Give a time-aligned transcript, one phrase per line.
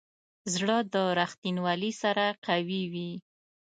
[0.53, 3.11] زړه د ریښتینولي سره قوي وي.